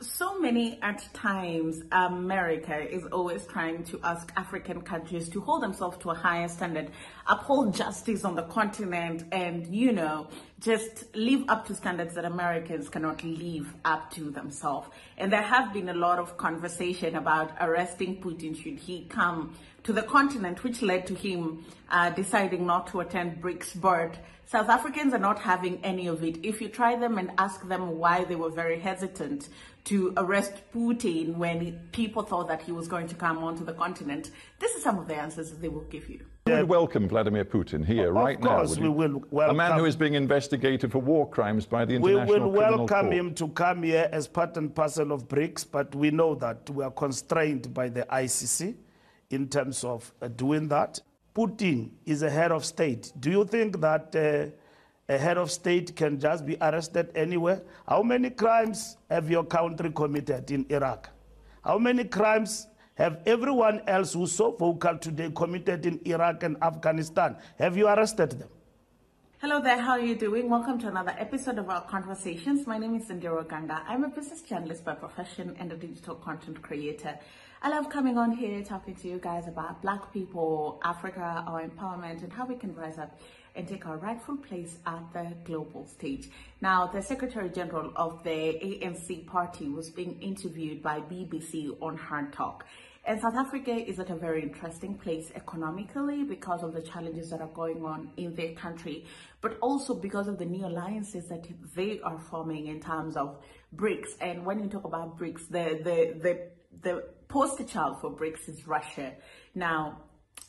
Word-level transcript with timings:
so 0.00 0.40
many 0.40 0.76
at 0.82 1.06
times 1.14 1.82
america 1.92 2.76
is 2.92 3.04
always 3.06 3.46
trying 3.46 3.84
to 3.84 3.98
ask 4.02 4.32
african 4.36 4.80
countries 4.82 5.28
to 5.28 5.40
hold 5.40 5.62
themselves 5.62 5.96
to 5.98 6.10
a 6.10 6.14
higher 6.14 6.48
standard 6.48 6.90
uphold 7.28 7.72
justice 7.72 8.24
on 8.24 8.34
the 8.34 8.42
continent 8.42 9.22
and 9.30 9.66
you 9.68 9.92
know 9.92 10.26
just 10.58 11.04
live 11.14 11.44
up 11.48 11.64
to 11.64 11.74
standards 11.76 12.14
that 12.16 12.24
americans 12.24 12.88
cannot 12.88 13.22
live 13.22 13.72
up 13.84 14.10
to 14.10 14.30
themselves 14.30 14.88
and 15.16 15.32
there 15.32 15.42
have 15.42 15.72
been 15.72 15.88
a 15.88 15.94
lot 15.94 16.18
of 16.18 16.36
conversation 16.36 17.14
about 17.14 17.52
arresting 17.60 18.20
putin 18.20 18.60
should 18.60 18.78
he 18.78 19.04
come 19.04 19.56
to 19.84 19.92
the 19.92 20.02
continent 20.02 20.64
which 20.64 20.82
led 20.82 21.06
to 21.06 21.14
him 21.14 21.64
uh, 21.90 22.10
deciding 22.10 22.66
not 22.66 22.88
to 22.88 22.98
attend 22.98 23.40
brics 23.40 23.80
but 23.80 24.16
South 24.46 24.68
Africans 24.68 25.14
are 25.14 25.18
not 25.18 25.38
having 25.38 25.82
any 25.82 26.06
of 26.06 26.22
it. 26.22 26.44
If 26.44 26.60
you 26.60 26.68
try 26.68 26.96
them 26.96 27.16
and 27.16 27.32
ask 27.38 27.66
them 27.66 27.98
why 27.98 28.24
they 28.24 28.36
were 28.36 28.50
very 28.50 28.78
hesitant 28.78 29.48
to 29.84 30.12
arrest 30.16 30.52
Putin 30.74 31.36
when 31.36 31.78
people 31.92 32.22
thought 32.22 32.48
that 32.48 32.62
he 32.62 32.72
was 32.72 32.88
going 32.88 33.06
to 33.08 33.14
come 33.14 33.38
onto 33.38 33.64
the 33.64 33.72
continent, 33.72 34.30
this 34.58 34.74
is 34.74 34.82
some 34.82 34.98
of 34.98 35.06
the 35.06 35.14
answers 35.14 35.50
that 35.50 35.60
they 35.60 35.68
will 35.68 35.82
give 35.84 36.08
you. 36.08 36.24
Yeah. 36.46 36.58
We 36.58 36.64
welcome 36.64 37.08
Vladimir 37.08 37.44
Putin 37.44 37.84
here 37.84 38.08
of 38.08 38.14
right 38.16 38.40
course 38.40 38.76
now. 38.76 38.82
we 38.82 38.88
will 38.88 39.22
welcome, 39.30 39.56
a 39.56 39.58
man 39.58 39.78
who 39.78 39.86
is 39.86 39.96
being 39.96 40.14
investigated 40.14 40.92
for 40.92 40.98
war 40.98 41.28
crimes 41.28 41.64
by 41.66 41.84
the 41.84 41.94
International 41.94 42.26
Criminal 42.26 42.26
Court. 42.26 42.52
We 42.52 42.58
will 42.58 42.58
Criminal 42.58 42.78
welcome 42.86 43.06
Court. 43.06 43.14
him 43.14 43.34
to 43.34 43.48
come 43.48 43.82
here 43.82 44.08
as 44.12 44.28
part 44.28 44.56
and 44.56 44.74
parcel 44.74 45.12
of 45.12 45.26
BRICS, 45.28 45.66
but 45.70 45.94
we 45.94 46.10
know 46.10 46.34
that 46.36 46.68
we 46.70 46.84
are 46.84 46.90
constrained 46.90 47.72
by 47.72 47.88
the 47.88 48.02
ICC 48.02 48.74
in 49.30 49.48
terms 49.48 49.84
of 49.84 50.12
uh, 50.20 50.28
doing 50.28 50.68
that. 50.68 51.00
Putin 51.34 51.90
is 52.06 52.22
a 52.22 52.30
head 52.30 52.52
of 52.52 52.64
state. 52.64 53.10
Do 53.18 53.30
you 53.30 53.44
think 53.44 53.80
that 53.80 54.14
uh, 54.14 54.54
a 55.08 55.18
head 55.18 55.36
of 55.36 55.50
state 55.50 55.94
can 55.94 56.18
just 56.18 56.46
be 56.46 56.56
arrested 56.60 57.10
anywhere? 57.14 57.62
How 57.86 58.02
many 58.02 58.30
crimes 58.30 58.96
have 59.10 59.30
your 59.30 59.44
country 59.44 59.90
committed 59.92 60.50
in 60.50 60.64
Iraq? 60.70 61.10
How 61.62 61.78
many 61.78 62.04
crimes 62.04 62.66
have 62.94 63.20
everyone 63.26 63.82
else 63.86 64.14
who's 64.14 64.32
so 64.32 64.52
vocal 64.52 64.96
today 64.96 65.30
committed 65.34 65.84
in 65.84 66.00
Iraq 66.06 66.42
and 66.42 66.56
Afghanistan? 66.62 67.36
Have 67.58 67.76
you 67.76 67.86
arrested 67.88 68.30
them? 68.30 68.48
Hello 69.40 69.60
there, 69.60 69.78
how 69.78 69.90
are 69.92 70.00
you 70.00 70.14
doing? 70.14 70.48
Welcome 70.48 70.78
to 70.78 70.88
another 70.88 71.14
episode 71.18 71.58
of 71.58 71.68
our 71.68 71.82
conversations. 71.82 72.66
My 72.66 72.78
name 72.78 72.94
is 72.94 73.08
Ondiro 73.08 73.44
Oganga. 73.44 73.82
I'm 73.86 74.04
a 74.04 74.08
business 74.08 74.40
journalist 74.40 74.86
by 74.86 74.94
profession 74.94 75.54
and 75.58 75.70
a 75.70 75.76
digital 75.76 76.14
content 76.14 76.62
creator. 76.62 77.18
I 77.60 77.68
love 77.68 77.90
coming 77.90 78.16
on 78.16 78.32
here 78.32 78.62
talking 78.62 78.94
to 78.96 79.08
you 79.08 79.18
guys 79.18 79.46
about 79.48 79.82
Black 79.82 80.14
people, 80.14 80.80
Africa, 80.82 81.44
our 81.46 81.62
empowerment, 81.62 82.22
and 82.22 82.32
how 82.32 82.46
we 82.46 82.54
can 82.54 82.74
rise 82.74 82.96
up 82.96 83.18
and 83.54 83.68
take 83.68 83.86
our 83.86 83.98
rightful 83.98 84.36
place 84.36 84.78
at 84.86 85.02
the 85.12 85.32
global 85.44 85.86
stage. 85.86 86.28
Now, 86.60 86.86
the 86.86 87.02
Secretary 87.02 87.48
General 87.48 87.92
of 87.96 88.22
the 88.24 88.30
ANC 88.30 89.26
party 89.26 89.68
was 89.68 89.90
being 89.90 90.20
interviewed 90.20 90.82
by 90.82 91.00
BBC 91.00 91.76
on 91.80 91.96
Hard 91.96 92.32
Talk. 92.32 92.64
And 93.06 93.20
South 93.20 93.34
Africa 93.34 93.70
is 93.70 93.98
at 94.00 94.08
a 94.08 94.16
very 94.16 94.42
interesting 94.42 94.96
place 94.96 95.30
economically 95.34 96.24
because 96.24 96.62
of 96.62 96.72
the 96.72 96.80
challenges 96.80 97.28
that 97.30 97.42
are 97.42 97.48
going 97.48 97.84
on 97.84 98.10
in 98.16 98.34
their 98.34 98.54
country, 98.54 99.04
but 99.42 99.58
also 99.60 99.94
because 99.94 100.26
of 100.26 100.38
the 100.38 100.46
new 100.46 100.64
alliances 100.64 101.28
that 101.28 101.46
they 101.74 102.00
are 102.00 102.18
forming 102.18 102.68
in 102.68 102.80
terms 102.80 103.16
of 103.16 103.42
BRICS. 103.76 104.16
And 104.22 104.46
when 104.46 104.58
you 104.58 104.70
talk 104.70 104.84
about 104.84 105.18
BRICS, 105.18 105.48
the 105.50 105.80
the 105.84 106.18
the 106.22 106.48
the 106.82 107.04
poster 107.28 107.64
child 107.64 108.00
for 108.00 108.10
BRICS 108.10 108.48
is 108.48 108.66
Russia. 108.66 109.12
Now, 109.54 110.00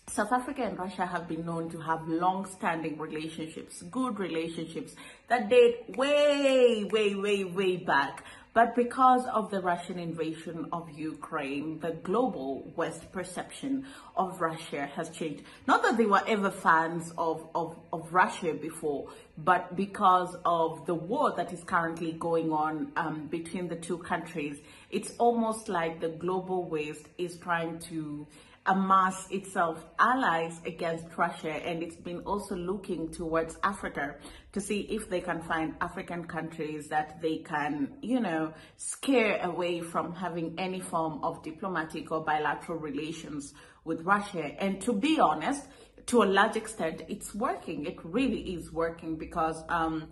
South 0.08 0.32
Africa 0.32 0.62
and 0.62 0.78
Russia 0.78 1.06
have 1.06 1.28
been 1.28 1.46
known 1.46 1.70
to 1.72 1.80
have 1.80 2.08
long-standing 2.08 2.98
relationships, 2.98 3.82
good 3.90 4.20
relationships 4.20 4.96
that 5.28 5.50
date 5.50 5.98
way, 5.98 6.88
way, 6.92 7.16
way, 7.16 7.44
way 7.44 7.78
back. 7.78 8.24
But 8.54 8.76
because 8.76 9.26
of 9.26 9.52
the 9.52 9.60
Russian 9.60 10.00
invasion 10.00 10.68
of 10.72 10.90
Ukraine, 10.92 11.80
the 11.80 11.92
global 11.92 12.72
West 12.78 13.12
perception 13.12 13.86
of 14.16 14.40
Russia 14.40 14.86
has 14.96 15.10
changed. 15.10 15.44
Not 15.68 15.84
that 15.84 15.98
they 15.98 16.06
were 16.06 16.24
ever 16.26 16.52
fans 16.52 17.12
of, 17.18 17.50
of, 17.54 17.76
of 17.92 18.14
Russia 18.14 18.54
before, 18.54 19.10
but 19.38 19.76
because 19.76 20.38
of 20.46 20.86
the 20.86 20.96
war 20.96 21.34
that 21.36 21.52
is 21.52 21.66
currently 21.66 22.14
going 22.14 22.54
on 22.54 22.94
um, 22.96 23.28
between 23.28 23.68
the 23.68 23.76
two 23.76 23.98
countries, 23.98 24.60
it's 24.90 25.12
almost 25.18 25.68
like 25.68 26.00
the 26.00 26.10
global 26.10 26.64
West 26.64 27.08
is 27.18 27.36
trying 27.38 27.80
to 27.80 28.26
amass 28.68 29.30
itself 29.30 29.84
allies 30.00 30.60
against 30.66 31.06
Russia 31.18 31.52
and 31.52 31.84
it's 31.84 31.96
been 31.96 32.20
also 32.22 32.56
looking 32.56 33.12
towards 33.12 33.58
Africa 33.64 34.16
to 34.54 34.62
see 34.62 34.82
if 34.82 35.10
they 35.10 35.22
can 35.22 35.42
find 35.42 35.76
African 35.82 36.26
countries 36.26 36.88
that 36.88 37.22
they 37.22 37.38
can, 37.38 37.94
you 38.02 38.20
know, 38.20 38.54
scare 38.78 39.40
away 39.44 39.82
from 39.82 40.14
having 40.14 40.56
any 40.58 40.80
form 40.80 41.24
of 41.24 41.44
diplomatic 41.44 42.12
or 42.12 42.24
bilateral 42.24 42.80
relations 42.80 43.54
with 43.84 44.02
Russia. 44.02 44.52
And 44.60 44.82
to 44.82 44.94
be 44.94 45.20
honest, 45.20 45.64
to 46.08 46.24
a 46.24 46.26
large 46.26 46.56
extent, 46.56 47.04
it's 47.08 47.36
working. 47.36 47.86
It 47.86 47.98
really 48.04 48.56
is 48.56 48.72
working 48.72 49.18
because 49.18 49.64
um, 49.70 50.08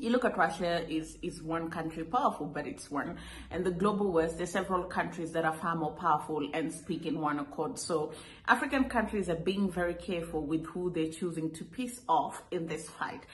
you 0.00 0.10
look 0.10 0.24
at 0.24 0.36
Russia 0.36 0.84
is 0.88 1.18
is 1.22 1.42
one 1.42 1.70
country 1.70 2.04
powerful, 2.04 2.46
but 2.46 2.66
it's 2.66 2.90
one, 2.90 3.18
and 3.50 3.64
the 3.64 3.70
global 3.70 4.12
west. 4.12 4.36
There's 4.36 4.50
several 4.50 4.84
countries 4.84 5.32
that 5.32 5.44
are 5.44 5.54
far 5.54 5.76
more 5.76 5.92
powerful 5.92 6.48
and 6.54 6.72
speak 6.72 7.06
in 7.06 7.20
one 7.20 7.38
accord. 7.38 7.78
So 7.78 8.12
African 8.46 8.88
countries 8.88 9.28
are 9.28 9.36
being 9.36 9.70
very 9.70 9.94
careful 9.94 10.46
with 10.46 10.66
who 10.66 10.90
they're 10.90 11.12
choosing 11.12 11.50
to 11.52 11.64
piss 11.64 12.00
off 12.08 12.42
in 12.50 12.66
this 12.66 12.88
fight. 12.88 13.24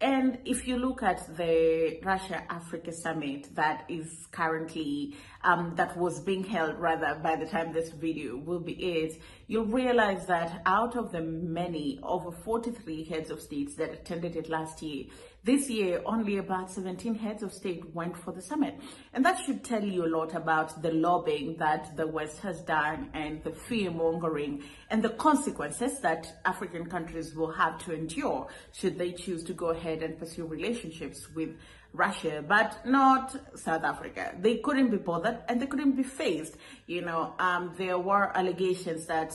And 0.00 0.38
if 0.44 0.66
you 0.66 0.76
look 0.76 1.02
at 1.02 1.36
the 1.36 1.98
Russia 2.02 2.42
Africa 2.50 2.92
summit 2.92 3.48
that 3.54 3.84
is 3.88 4.26
currently, 4.32 5.16
um, 5.42 5.74
that 5.76 5.96
was 5.96 6.20
being 6.20 6.44
held 6.44 6.78
rather 6.78 7.18
by 7.22 7.36
the 7.36 7.46
time 7.46 7.72
this 7.72 7.90
video 7.90 8.36
will 8.36 8.60
be 8.60 8.76
aired, 8.82 9.12
you'll 9.46 9.64
realize 9.64 10.26
that 10.26 10.60
out 10.66 10.96
of 10.96 11.12
the 11.12 11.22
many, 11.22 12.00
over 12.02 12.32
43 12.32 13.04
heads 13.04 13.30
of 13.30 13.40
states 13.40 13.76
that 13.76 13.92
attended 13.92 14.36
it 14.36 14.48
last 14.48 14.82
year, 14.82 15.06
this 15.44 15.68
year 15.68 16.00
only 16.06 16.38
about 16.38 16.70
17 16.70 17.14
heads 17.14 17.42
of 17.42 17.52
state 17.52 17.84
went 17.94 18.16
for 18.16 18.32
the 18.32 18.40
summit. 18.40 18.80
And 19.12 19.24
that 19.26 19.38
should 19.44 19.62
tell 19.62 19.84
you 19.84 20.06
a 20.06 20.08
lot 20.08 20.34
about 20.34 20.80
the 20.82 20.90
lobbying 20.90 21.56
that 21.58 21.94
the 21.96 22.06
West 22.06 22.38
has 22.40 22.62
done 22.62 23.10
and 23.12 23.44
the 23.44 23.52
fear 23.52 23.90
mongering 23.90 24.64
and 24.88 25.02
the 25.02 25.10
consequences 25.10 26.00
that 26.00 26.40
African 26.46 26.86
countries 26.86 27.34
will 27.34 27.52
have 27.52 27.78
to 27.84 27.92
endure 27.92 28.48
should 28.72 28.96
they 28.96 29.12
choose 29.12 29.44
to 29.44 29.52
go 29.52 29.68
ahead 29.68 30.02
and 30.02 30.18
pursue 30.18 30.46
relationships 30.46 31.28
with 31.34 31.50
Russia, 31.92 32.42
but 32.46 32.84
not 32.86 33.36
South 33.54 33.84
Africa. 33.84 34.34
They 34.40 34.56
couldn't 34.56 34.90
be 34.90 34.96
bothered 34.96 35.38
and 35.48 35.60
they 35.60 35.66
couldn't 35.66 35.92
be 35.92 36.02
faced. 36.02 36.56
You 36.86 37.02
know, 37.02 37.34
um, 37.38 37.74
there 37.76 37.98
were 37.98 38.36
allegations 38.36 39.06
that 39.06 39.34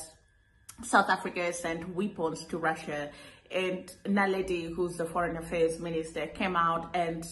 South 0.84 1.10
Africa 1.10 1.52
sent 1.54 1.94
weapons 1.94 2.46
to 2.46 2.58
Russia 2.58 3.10
and 3.52 3.92
Naledi, 4.06 4.74
who's 4.74 4.98
the 4.98 5.06
foreign 5.06 5.38
affairs 5.38 5.80
minister, 5.80 6.28
came 6.28 6.56
out 6.56 6.96
and 6.96 7.26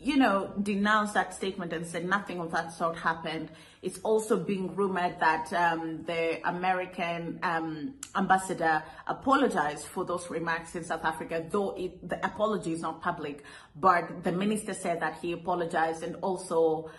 you 0.00 0.16
know, 0.16 0.52
denounced 0.62 1.14
that 1.14 1.34
statement 1.34 1.72
and 1.72 1.84
said 1.84 2.04
nothing 2.04 2.38
of 2.38 2.52
that 2.52 2.72
sort 2.72 2.96
happened. 2.96 3.50
It's 3.82 3.98
also 4.00 4.36
being 4.36 4.74
rumored 4.76 5.18
that 5.18 5.52
um, 5.52 6.04
the 6.04 6.40
American 6.48 7.40
um, 7.42 7.94
ambassador 8.14 8.82
apologized 9.08 9.86
for 9.86 10.04
those 10.04 10.30
remarks 10.30 10.76
in 10.76 10.84
South 10.84 11.04
Africa, 11.04 11.44
though 11.50 11.70
it, 11.76 12.08
the 12.08 12.24
apology 12.24 12.72
is 12.72 12.80
not 12.80 13.02
public. 13.02 13.42
But 13.74 14.22
the 14.22 14.30
minister 14.30 14.72
said 14.72 15.00
that 15.00 15.18
he 15.20 15.32
apologized 15.32 16.04
and 16.04 16.14
also 16.16 16.90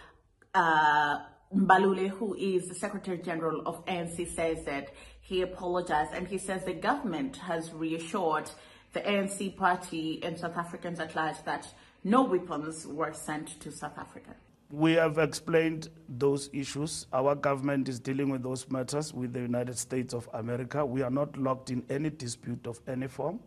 uh, 0.54 1.20
Mbalule, 1.56 2.10
who 2.10 2.36
is 2.36 2.68
the 2.68 2.76
Secretary 2.76 3.18
General 3.18 3.62
of 3.66 3.86
ANC, 3.86 4.36
says 4.36 4.66
that 4.66 4.90
he 5.30 5.44
apologized 5.44 6.12
and 6.12 6.28
he 6.28 6.40
says 6.40 6.66
the 6.66 6.74
government 6.74 7.38
has 7.38 7.72
reassured 7.72 8.50
the 8.94 9.00
ANC 9.02 9.56
party 9.56 10.20
and 10.24 10.36
South 10.36 10.58
Africans 10.58 11.00
at 11.00 11.16
large 11.16 11.36
that 11.46 11.72
no 12.04 12.24
weapons 12.24 12.88
were 12.88 13.14
sent 13.14 13.60
to 13.60 13.72
South 13.72 13.96
Africa. 14.00 14.34
We 14.72 14.94
have 14.94 15.20
explained 15.20 15.90
those 16.08 16.50
issues. 16.52 17.06
Our 17.14 17.36
government 17.36 17.88
is 17.90 18.00
dealing 18.00 18.30
with 18.30 18.42
those 18.42 18.68
matters 18.72 19.14
with 19.14 19.34
the 19.34 19.42
United 19.42 19.78
States 19.78 20.16
of 20.16 20.28
America. 20.34 20.84
We 20.84 21.04
are 21.04 21.12
not 21.12 21.38
locked 21.38 21.70
in 21.70 21.84
any 21.92 22.10
dispute 22.10 22.66
of 22.66 22.80
any 22.88 23.08
form. 23.08 23.40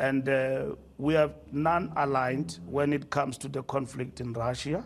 And 0.00 0.28
uh, 0.28 0.74
we 0.98 1.14
are 1.14 1.30
non 1.52 1.92
aligned 1.96 2.58
when 2.66 2.92
it 2.92 3.10
comes 3.10 3.38
to 3.38 3.48
the 3.48 3.62
conflict 3.62 4.20
in 4.20 4.32
Russia. 4.32 4.84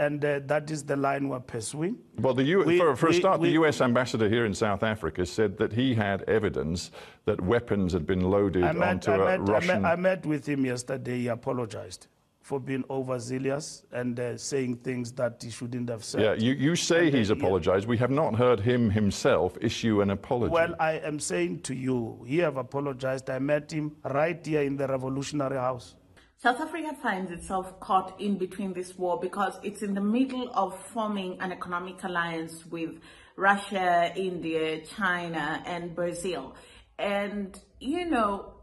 And 0.00 0.24
uh, 0.24 0.40
that 0.46 0.70
is 0.70 0.82
the 0.84 0.96
line 0.96 1.28
we're 1.28 1.40
pursuing. 1.40 1.98
Well, 2.20 2.32
the 2.32 2.42
U- 2.42 2.64
We- 2.64 2.78
for, 2.78 2.96
for 2.96 3.08
a 3.08 3.12
start, 3.14 3.38
we- 3.38 3.48
the 3.50 3.54
US 3.62 3.82
ambassador 3.82 4.30
here 4.30 4.46
in 4.46 4.54
South 4.54 4.82
Africa 4.82 5.26
said 5.26 5.58
that 5.58 5.74
he 5.74 5.92
had 5.94 6.22
evidence 6.22 6.90
that 7.26 7.38
weapons 7.42 7.92
had 7.92 8.06
been 8.06 8.22
loaded 8.30 8.62
met, 8.62 8.76
onto 8.76 9.10
I, 9.12 9.14
a 9.14 9.18
met, 9.18 9.40
I, 9.40 9.52
Russian. 9.52 9.82
met, 9.82 9.92
I 9.92 9.96
met 9.96 10.24
with 10.24 10.46
him 10.46 10.64
yesterday. 10.64 11.18
He 11.18 11.28
apologized 11.28 12.06
for 12.40 12.58
being 12.58 12.82
overzealous 12.88 13.82
and 13.92 14.18
uh, 14.18 14.38
saying 14.38 14.76
things 14.76 15.12
that 15.12 15.42
he 15.42 15.50
shouldn't 15.50 15.90
have 15.90 16.02
said. 16.02 16.22
yeah, 16.22 16.32
you, 16.32 16.52
you 16.54 16.74
say 16.74 17.06
And, 17.08 17.14
uh, 17.14 17.18
he's 17.18 17.28
yeah. 17.28 17.36
apologized. 17.36 17.86
We 17.86 17.98
have 17.98 18.10
not 18.10 18.34
heard 18.34 18.58
him 18.60 18.88
himself 18.88 19.58
issue 19.60 20.00
an 20.00 20.08
apology. 20.10 20.50
Well, 20.50 20.74
I 20.80 20.92
am 21.10 21.20
saying 21.20 21.60
to 21.68 21.74
you, 21.74 22.24
he 22.26 22.38
have 22.38 22.56
apologized. 22.56 23.28
I 23.28 23.38
met 23.38 23.70
him 23.70 23.94
right 24.02 24.44
here 24.44 24.62
in 24.62 24.78
the 24.78 24.86
Revolutionary 24.88 25.58
House. 25.58 25.94
South 26.42 26.58
Africa 26.58 26.96
finds 27.02 27.30
itself 27.30 27.78
caught 27.80 28.18
in 28.18 28.38
between 28.38 28.72
this 28.72 28.96
war 28.96 29.20
because 29.20 29.58
it's 29.62 29.82
in 29.82 29.92
the 29.92 30.00
middle 30.00 30.50
of 30.54 30.74
forming 30.86 31.38
an 31.38 31.52
economic 31.52 32.02
alliance 32.02 32.64
with 32.64 32.92
Russia, 33.36 34.10
India, 34.16 34.80
China, 34.80 35.62
and 35.66 35.94
Brazil. 35.94 36.54
And, 36.98 37.60
you 37.78 38.06
know, 38.06 38.54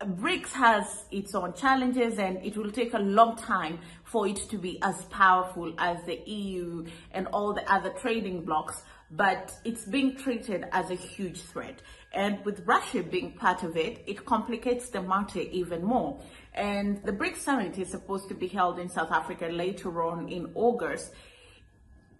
BRICS 0.00 0.52
has 0.54 1.04
its 1.12 1.36
own 1.36 1.52
challenges 1.52 2.18
and 2.18 2.44
it 2.44 2.56
will 2.56 2.72
take 2.72 2.94
a 2.94 2.98
long 2.98 3.36
time 3.36 3.78
for 4.02 4.26
it 4.26 4.36
to 4.50 4.58
be 4.58 4.82
as 4.82 5.04
powerful 5.04 5.72
as 5.78 6.02
the 6.04 6.18
EU 6.28 6.84
and 7.12 7.28
all 7.28 7.52
the 7.52 7.72
other 7.72 7.90
trading 7.90 8.44
blocs, 8.44 8.82
but 9.10 9.52
it's 9.64 9.84
being 9.84 10.16
treated 10.16 10.64
as 10.72 10.90
a 10.90 10.94
huge 10.94 11.42
threat. 11.42 11.80
And 12.12 12.44
with 12.44 12.66
Russia 12.66 13.02
being 13.02 13.32
part 13.32 13.62
of 13.62 13.76
it, 13.76 14.02
it 14.06 14.24
complicates 14.24 14.88
the 14.88 15.02
matter 15.02 15.40
even 15.40 15.84
more. 15.84 16.20
And 16.54 17.02
the 17.04 17.12
BRICS 17.12 17.38
summit 17.38 17.78
is 17.78 17.90
supposed 17.90 18.28
to 18.28 18.34
be 18.34 18.48
held 18.48 18.78
in 18.78 18.88
South 18.88 19.12
Africa 19.12 19.46
later 19.46 20.02
on 20.02 20.28
in 20.28 20.50
August 20.54 21.12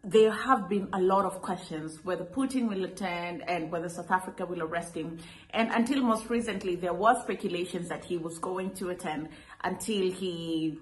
there 0.03 0.31
have 0.31 0.69
been 0.69 0.88
a 0.94 1.00
lot 1.00 1.27
of 1.27 1.43
questions 1.43 2.03
whether 2.05 2.25
Putin 2.25 2.69
will 2.69 2.85
attend 2.85 3.43
and 3.49 3.71
whether 3.71 3.88
South 3.88 4.11
Africa 4.11 4.47
will 4.47 4.62
arrest 4.62 4.94
him. 4.94 5.19
And 5.50 5.71
until 5.71 6.03
most 6.03 6.31
recently, 6.31 6.75
there 6.77 6.94
was 6.94 7.23
speculations 7.23 7.88
that 7.91 8.05
he 8.05 8.17
was 8.17 8.38
going 8.38 8.75
to 8.77 8.88
attend 8.91 9.29
until 9.62 10.11
he, 10.11 10.79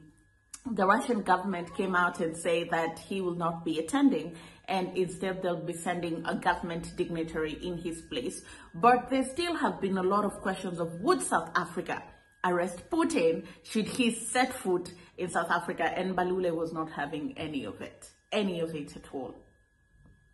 the 0.71 0.87
Russian 0.87 1.23
government 1.23 1.75
came 1.77 1.97
out 1.97 2.21
and 2.21 2.37
say 2.37 2.69
that 2.69 3.01
he 3.01 3.21
will 3.21 3.35
not 3.35 3.65
be 3.65 3.81
attending. 3.81 4.37
And 4.69 4.97
instead, 4.97 5.43
they'll 5.43 5.65
be 5.65 5.73
sending 5.73 6.25
a 6.25 6.37
government 6.37 6.95
dignitary 6.97 7.55
in 7.55 7.79
his 7.79 8.03
place. 8.03 8.43
But 8.73 9.11
there 9.11 9.25
still 9.25 9.57
have 9.57 9.81
been 9.81 9.99
a 9.99 10.03
lot 10.03 10.27
of 10.27 10.41
questions 10.43 10.79
of 10.79 11.01
would 11.01 11.23
South 11.23 11.51
Africa 11.57 12.05
arrest 12.45 12.89
Putin 12.91 13.45
should 13.63 13.87
he 13.87 14.11
set 14.13 14.53
foot 14.53 14.93
in 15.17 15.29
South 15.29 15.51
Africa? 15.51 15.85
And 15.97 16.17
Mbalule 16.17 16.55
was 16.55 16.73
not 16.73 16.91
having 16.91 17.37
any 17.37 17.65
of 17.65 17.81
it 17.81 18.11
any 18.33 18.61
of 18.61 18.75
it 18.75 18.97
at 18.97 19.05
all. 19.13 19.35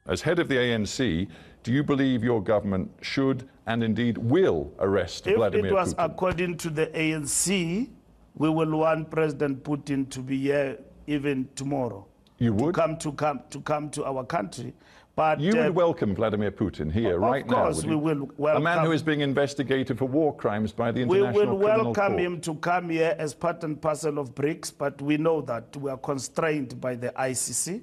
As 0.06 0.20
head 0.20 0.38
of 0.38 0.48
the 0.48 0.56
ANC, 0.56 1.28
do 1.62 1.72
you 1.72 1.82
believe 1.82 2.22
your 2.22 2.42
government 2.42 2.90
should 3.00 3.48
and 3.66 3.82
indeed 3.82 4.18
will 4.18 4.72
arrest 4.78 5.26
if 5.26 5.36
Vladimir 5.36 5.62
Putin? 5.62 5.66
If 5.66 5.70
it 5.70 5.74
was 5.74 5.94
Putin? 5.94 6.04
according 6.04 6.56
to 6.58 6.70
the 6.70 6.86
ANC, 6.88 7.88
we 8.36 8.50
will 8.50 8.78
want 8.78 9.10
President 9.10 9.64
Putin 9.64 10.10
to 10.10 10.20
be 10.20 10.38
here 10.38 10.78
even 11.06 11.48
tomorrow. 11.54 12.06
You 12.38 12.52
would 12.52 12.74
to 12.74 12.80
come 12.80 12.96
to 12.98 13.12
come 13.12 13.40
to 13.50 13.60
come 13.60 13.90
to 13.90 14.04
our 14.04 14.24
country. 14.24 14.74
But 15.16 15.38
you 15.38 15.52
uh, 15.52 15.64
would 15.66 15.76
welcome 15.76 16.14
Vladimir 16.14 16.50
Putin 16.50 16.90
here 16.90 17.18
right 17.18 17.46
now. 17.46 17.66
Of 17.66 17.74
course, 17.74 17.84
we 17.84 17.94
will 17.94 18.28
welcome. 18.36 18.62
A 18.62 18.64
man 18.64 18.84
who 18.84 18.90
is 18.90 19.02
being 19.02 19.20
investigated 19.20 19.96
for 19.96 20.06
war 20.06 20.34
crimes 20.34 20.72
by 20.72 20.90
the 20.90 21.02
International 21.02 21.32
We 21.32 21.46
will 21.46 21.58
welcome 21.58 21.94
Court. 21.94 22.20
him 22.20 22.40
to 22.40 22.54
come 22.56 22.90
here 22.90 23.14
as 23.16 23.32
part 23.32 23.62
and 23.62 23.80
parcel 23.80 24.18
of 24.18 24.34
BRICS, 24.34 24.72
but 24.76 25.00
we 25.00 25.16
know 25.16 25.40
that 25.42 25.76
we 25.76 25.88
are 25.90 25.98
constrained 25.98 26.80
by 26.80 26.96
the 26.96 27.10
ICC 27.10 27.82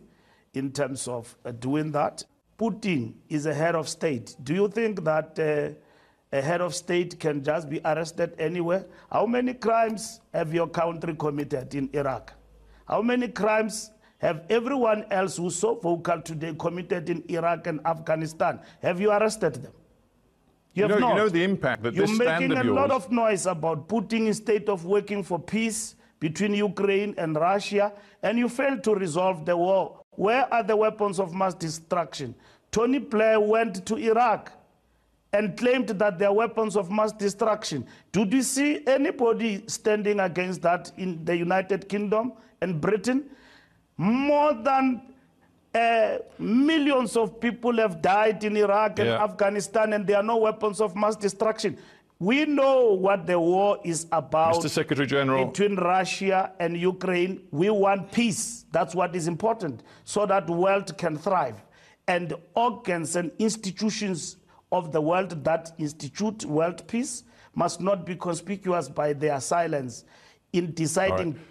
in 0.56 0.72
terms 0.74 1.08
of 1.08 1.34
uh, 1.46 1.52
doing 1.52 1.92
that. 1.94 2.26
Putin 2.60 3.14
is 3.30 3.46
a 3.46 3.54
head 3.54 3.76
of 3.76 3.88
state. 3.88 4.36
Do 4.44 4.54
you 4.54 4.68
think 4.68 5.06
that 5.06 5.40
uh, 5.40 6.36
a 6.38 6.42
head 6.42 6.60
of 6.60 6.76
state 6.76 7.18
can 7.18 7.44
just 7.44 7.70
be 7.70 7.80
arrested 7.86 8.36
anywhere? 8.40 8.86
How 9.10 9.26
many 9.26 9.54
crimes 9.54 10.20
have 10.34 10.54
your 10.54 10.68
country 10.68 11.16
committed 11.16 11.74
in 11.76 11.90
Iraq? 11.94 12.34
How 12.86 13.02
many 13.02 13.30
crimes 13.30 13.92
have 14.22 14.46
everyone 14.50 15.04
else 15.10 15.38
who's 15.38 15.56
so 15.56 15.76
vocal 15.76 16.22
today 16.22 16.54
committed 16.58 17.10
in 17.10 17.24
Iraq 17.28 17.66
and 17.66 17.80
Afghanistan? 17.86 18.60
Have 18.82 19.02
you 19.02 19.12
arrested 19.12 19.56
them? 19.56 19.74
You, 20.74 20.84
you 20.84 20.90
know, 20.90 21.10
you 21.10 21.16
know 21.16 21.30
the 21.30 21.44
impact 21.44 21.82
that 21.84 21.96
You're 21.96 22.06
this 22.06 22.18
making 22.18 22.52
a 22.52 22.64
yours... 22.64 22.76
lot 22.76 22.92
of 22.92 23.12
noise 23.12 23.48
about 23.48 23.90
Putin 23.90 24.28
instead 24.28 24.70
of 24.70 24.86
working 24.86 25.24
for 25.24 25.40
peace 25.40 25.96
between 26.20 26.54
Ukraine 26.54 27.16
and 27.18 27.36
Russia, 27.36 27.92
and 28.22 28.38
you 28.38 28.48
fail 28.48 28.78
to 28.78 28.94
resolve 28.94 29.44
the 29.44 29.58
war. 29.58 30.00
Where 30.12 30.46
are 30.54 30.62
the 30.62 30.76
weapons 30.76 31.20
of 31.20 31.34
mass 31.34 31.56
destruction? 31.56 32.36
Tony 32.72 33.00
Blair 33.00 33.40
went 33.40 33.86
to 33.88 33.96
Iraq 33.98 34.52
and 35.34 35.58
claimed 35.58 35.88
that 35.88 36.20
they 36.20 36.26
are 36.26 36.34
weapons 36.34 36.78
of 36.78 36.92
mass 36.92 37.12
destruction. 37.12 37.88
Did 38.12 38.32
you 38.32 38.44
see 38.44 38.82
anybody 38.86 39.64
standing 39.66 40.20
against 40.20 40.62
that 40.62 40.92
in 40.98 41.26
the 41.26 41.36
United 41.36 41.90
Kingdom 41.90 42.34
and 42.62 42.80
Britain? 42.80 43.32
More 44.02 44.56
than 44.56 45.04
uh, 45.76 46.18
millions 46.40 47.16
of 47.16 47.40
people 47.40 47.78
have 47.78 48.02
died 48.02 48.44
in 48.44 48.58
Iraq 48.58 48.98
and 48.98 49.10
yeah. 49.10 49.24
Afghanistan, 49.24 49.94
and 49.94 50.08
there 50.08 50.18
are 50.18 50.24
no 50.24 50.38
weapons 50.38 50.82
of 50.82 50.96
mass 50.96 51.16
destruction. 51.16 51.78
We 52.18 52.46
know 52.46 52.94
what 52.94 53.28
the 53.28 53.40
war 53.40 53.78
is 53.84 54.08
about. 54.12 54.56
Mr. 54.56 54.70
Secretary 54.70 55.06
General. 55.06 55.46
Between 55.46 55.76
Russia 55.76 56.52
and 56.60 56.76
Ukraine, 56.76 57.44
we 57.52 57.70
want 57.70 58.12
peace. 58.12 58.66
That's 58.72 58.96
what 58.96 59.16
is 59.16 59.28
important, 59.28 59.84
so 60.04 60.26
that 60.26 60.48
the 60.48 60.54
world 60.54 60.98
can 60.98 61.16
thrive. 61.16 61.62
And 62.08 62.34
organs 62.56 63.16
and 63.16 63.32
institutions 63.38 64.38
of 64.72 64.92
the 64.92 65.00
world 65.00 65.44
that 65.44 65.74
institute 65.78 66.44
world 66.46 66.88
peace 66.88 67.24
must 67.54 67.80
not 67.80 68.08
be 68.08 68.16
conspicuous 68.16 68.90
by 68.90 69.14
their 69.14 69.40
silence 69.40 70.06
in 70.54 70.74
deciding 70.74 71.34
right. 71.34 71.42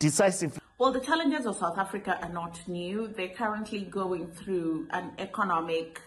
decisively 0.00 0.59
well, 0.80 0.90
the 0.90 1.00
challenges 1.00 1.44
of 1.44 1.58
South 1.58 1.76
Africa 1.76 2.18
are 2.22 2.32
not 2.32 2.58
new. 2.66 3.06
They're 3.06 3.28
currently 3.28 3.82
going 3.82 4.28
through 4.32 4.88
an 4.92 5.12
economic 5.18 6.00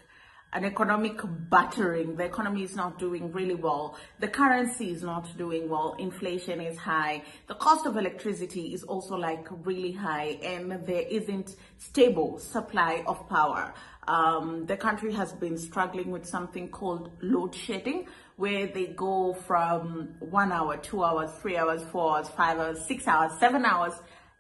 an 0.52 0.66
economic 0.66 1.20
battering. 1.50 2.16
The 2.16 2.26
economy 2.26 2.64
is 2.64 2.76
not 2.76 3.00
doing 3.00 3.32
really 3.32 3.56
well. 3.56 3.98
The 4.20 4.28
currency 4.28 4.92
is 4.92 5.02
not 5.02 5.36
doing 5.38 5.68
well. 5.68 5.96
Inflation 5.98 6.62
is 6.62 6.78
high. 6.78 7.24
The 7.48 7.56
cost 7.56 7.86
of 7.88 7.98
electricity 7.98 8.74
is 8.74 8.84
also 8.84 9.16
like 9.16 9.48
really 9.64 9.92
high 9.92 10.40
and 10.44 10.72
there 10.86 11.04
isn't 11.08 11.56
stable 11.78 12.38
supply 12.38 13.04
of 13.08 13.28
power. 13.30 13.74
Um, 14.08 14.66
the 14.66 14.78
country 14.78 15.14
has 15.14 15.34
been 15.34 15.58
struggling 15.58 16.12
with 16.12 16.26
something 16.26 16.70
called 16.70 17.12
load 17.22 17.56
shedding, 17.56 18.08
where 18.36 18.68
they 18.68 18.88
go 18.88 19.34
from 19.34 20.16
one 20.20 20.52
hour, 20.52 20.78
two 20.78 21.04
hours, 21.04 21.32
three 21.42 21.58
hours, 21.58 21.84
four 21.92 22.18
hours, 22.18 22.30
five 22.30 22.60
hours, 22.60 22.86
six 22.86 23.08
hours, 23.08 23.32
seven 23.40 23.66
hours 23.66 23.94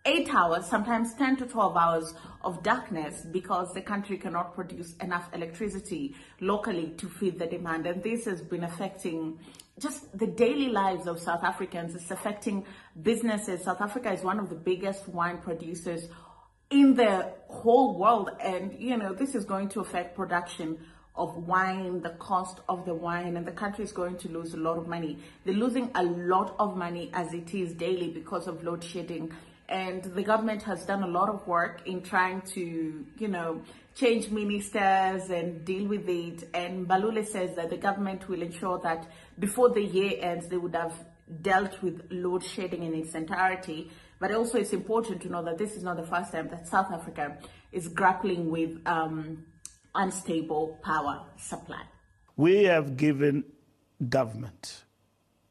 eight 0.05 0.33
hours, 0.33 0.65
sometimes 0.65 1.13
10 1.15 1.37
to 1.37 1.45
12 1.45 1.77
hours 1.77 2.13
of 2.41 2.61
darkness 2.61 3.25
because 3.31 3.73
the 3.73 3.81
country 3.81 4.17
cannot 4.17 4.53
produce 4.53 4.95
enough 4.97 5.29
electricity 5.33 6.13
locally 6.41 6.93
to 6.97 7.07
feed 7.07 7.39
the 7.39 7.45
demand. 7.45 7.87
And 7.87 8.03
this 8.03 8.25
has 8.25 8.41
been 8.41 8.65
affecting 8.65 9.39
just 9.79 10.17
the 10.17 10.27
daily 10.27 10.69
lives 10.69 11.07
of 11.07 11.19
South 11.19 11.43
Africans. 11.43 11.95
It's 11.95 12.11
affecting 12.11 12.65
businesses. 13.01 13.63
South 13.63 13.79
Africa 13.79 14.11
is 14.11 14.21
one 14.23 14.39
of 14.39 14.49
the 14.49 14.55
biggest 14.55 15.07
wine 15.07 15.37
producers 15.37 16.09
in 16.69 16.95
the 16.95 17.31
whole 17.47 17.97
world. 17.97 18.29
And, 18.41 18.77
you 18.77 18.97
know, 18.97 19.13
this 19.13 19.35
is 19.35 19.45
going 19.45 19.69
to 19.69 19.79
affect 19.79 20.17
production 20.17 20.79
of 21.15 21.47
wine, 21.47 22.01
the 22.01 22.09
cost 22.09 22.59
of 22.67 22.85
the 22.85 22.93
wine, 22.93 23.37
and 23.37 23.45
the 23.45 23.51
country 23.51 23.85
is 23.85 23.91
going 23.91 24.17
to 24.17 24.29
lose 24.29 24.53
a 24.53 24.57
lot 24.57 24.77
of 24.77 24.87
money. 24.87 25.19
They're 25.45 25.53
losing 25.53 25.91
a 25.95 26.03
lot 26.03 26.55
of 26.59 26.75
money 26.75 27.09
as 27.13 27.33
it 27.33 27.53
is 27.53 27.73
daily 27.73 28.09
because 28.09 28.47
of 28.47 28.63
load 28.63 28.83
shedding 28.83 29.31
and 29.69 30.03
the 30.03 30.23
government 30.23 30.61
has 30.63 30.85
done 30.85 31.03
a 31.03 31.07
lot 31.07 31.29
of 31.29 31.47
work 31.47 31.81
in 31.85 32.01
trying 32.01 32.41
to, 32.41 33.05
you 33.17 33.27
know, 33.27 33.61
change 33.95 34.29
ministers 34.29 35.29
and 35.29 35.63
deal 35.63 35.87
with 35.87 36.07
it. 36.09 36.49
And 36.53 36.87
Mbalule 36.87 37.25
says 37.25 37.55
that 37.55 37.69
the 37.69 37.77
government 37.77 38.27
will 38.27 38.41
ensure 38.41 38.79
that 38.79 39.07
before 39.39 39.69
the 39.69 39.83
year 39.83 40.13
ends, 40.19 40.47
they 40.47 40.57
would 40.57 40.75
have 40.75 40.93
dealt 41.41 41.81
with 41.81 42.01
load 42.11 42.43
shedding 42.43 42.83
in 42.83 42.93
its 42.93 43.15
entirety. 43.15 43.91
But 44.19 44.33
also, 44.33 44.57
it's 44.57 44.73
important 44.73 45.21
to 45.23 45.29
know 45.29 45.43
that 45.43 45.57
this 45.57 45.75
is 45.75 45.83
not 45.83 45.97
the 45.97 46.05
first 46.05 46.31
time 46.31 46.49
that 46.49 46.67
South 46.67 46.91
Africa 46.91 47.37
is 47.71 47.87
grappling 47.87 48.49
with 48.49 48.79
um, 48.85 49.45
unstable 49.95 50.79
power 50.83 51.25
supply. 51.37 51.81
We 52.35 52.63
have 52.63 52.97
given 52.97 53.43
government 54.09 54.83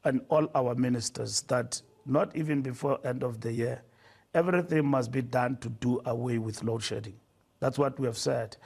and 0.03 0.21
all 0.29 0.47
our 0.53 0.75
ministers 0.75 1.41
that 1.43 1.81
not 2.05 2.35
even 2.35 2.61
before 2.61 2.99
end 3.05 3.23
of 3.23 3.41
the 3.41 3.51
year 3.51 3.81
everything 4.33 4.85
must 4.85 5.11
be 5.11 5.21
done 5.21 5.57
to 5.57 5.69
do 5.69 6.01
away 6.05 6.37
with 6.37 6.63
load 6.63 6.83
shedding. 6.83 7.15
That's 7.59 7.77
what 7.77 7.99
we 7.99 8.07
have 8.07 8.17
said. 8.17 8.57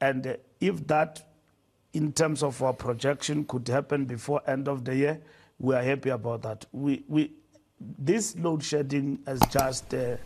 And 0.00 0.26
uh, 0.26 0.36
if 0.60 0.86
that, 0.86 1.22
in 1.92 2.12
terms 2.12 2.42
of 2.42 2.62
our 2.62 2.72
projection, 2.72 3.44
could 3.44 3.66
happen 3.68 4.04
before 4.04 4.40
end 4.46 4.68
of 4.68 4.84
the 4.84 4.94
year, 4.94 5.20
we 5.58 5.74
are 5.74 5.82
happy 5.82 6.10
about 6.10 6.42
that. 6.42 6.66
We, 6.72 7.04
we, 7.08 7.32
this 7.80 8.36
load 8.36 8.62
shedding 8.62 9.18
has 9.26 9.40
just 9.50 9.92
uh, 9.94 10.16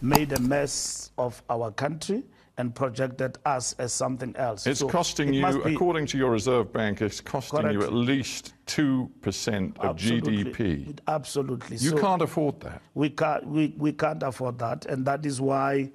made 0.00 0.32
a 0.32 0.40
mess 0.40 1.10
of 1.18 1.42
our 1.50 1.70
country 1.70 2.22
and 2.58 2.74
projected 2.74 3.38
us 3.46 3.72
as 3.78 3.92
something 3.92 4.34
else. 4.36 4.66
It's 4.66 4.80
so 4.80 4.88
costing 4.88 5.32
it 5.32 5.38
you, 5.38 5.62
according 5.62 6.06
to 6.06 6.18
your 6.18 6.32
Reserve 6.32 6.72
Bank, 6.72 7.00
it's 7.00 7.20
costing 7.20 7.60
correct. 7.60 7.74
you 7.74 7.82
at 7.84 7.92
least 7.92 8.52
2% 8.66 9.78
of 9.78 9.84
Absolutely. 9.84 10.44
GDP. 10.44 10.98
Absolutely. 11.06 11.76
You 11.76 11.90
so 11.90 11.98
can't 11.98 12.20
afford 12.20 12.60
that. 12.60 12.82
We 12.94 13.10
can't, 13.10 13.46
we, 13.46 13.74
we 13.78 13.92
can't 13.92 14.24
afford 14.24 14.58
that. 14.58 14.86
And 14.86 15.06
that 15.06 15.24
is 15.24 15.40
why 15.40 15.92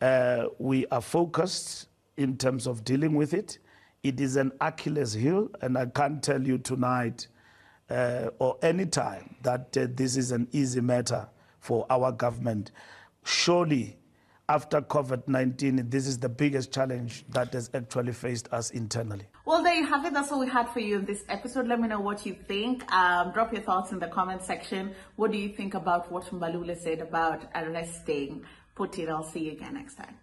uh, 0.00 0.46
we 0.58 0.86
are 0.86 1.00
focused 1.00 1.88
in 2.16 2.36
terms 2.38 2.68
of 2.68 2.84
dealing 2.84 3.16
with 3.16 3.34
it. 3.34 3.58
It 4.04 4.20
is 4.20 4.36
an 4.36 4.52
Achilles 4.60 5.14
heel, 5.14 5.50
and 5.62 5.76
I 5.76 5.86
can't 5.86 6.22
tell 6.22 6.40
you 6.40 6.58
tonight 6.58 7.26
uh, 7.90 8.28
or 8.38 8.56
any 8.62 8.86
time 8.86 9.34
that 9.42 9.76
uh, 9.76 9.88
this 9.90 10.16
is 10.16 10.30
an 10.30 10.46
easy 10.52 10.80
matter 10.80 11.28
for 11.58 11.86
our 11.90 12.12
government. 12.12 12.70
Surely, 13.24 13.96
after 14.48 14.80
COVID 14.80 15.26
19, 15.26 15.88
this 15.88 16.06
is 16.06 16.18
the 16.18 16.28
biggest 16.28 16.72
challenge 16.72 17.24
that 17.30 17.52
has 17.52 17.70
actually 17.74 18.12
faced 18.12 18.52
us 18.52 18.70
internally. 18.70 19.26
Well, 19.46 19.62
there 19.62 19.74
you 19.74 19.86
have 19.86 20.04
it. 20.04 20.12
That's 20.12 20.30
all 20.32 20.40
we 20.40 20.48
had 20.48 20.68
for 20.68 20.80
you 20.80 20.98
in 20.98 21.04
this 21.04 21.24
episode. 21.28 21.66
Let 21.66 21.80
me 21.80 21.88
know 21.88 22.00
what 22.00 22.26
you 22.26 22.36
think. 22.46 22.90
Um, 22.92 23.32
drop 23.32 23.52
your 23.52 23.62
thoughts 23.62 23.92
in 23.92 23.98
the 23.98 24.08
comment 24.08 24.42
section. 24.42 24.94
What 25.16 25.32
do 25.32 25.38
you 25.38 25.48
think 25.50 25.74
about 25.74 26.10
what 26.12 26.24
Mbalule 26.24 26.76
said 26.78 27.00
about 27.00 27.44
arresting 27.54 28.44
Putin? 28.76 29.08
I'll 29.08 29.22
see 29.24 29.40
you 29.40 29.52
again 29.52 29.74
next 29.74 29.94
time. 29.94 30.16